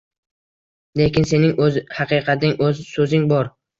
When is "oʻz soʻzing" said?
2.69-3.29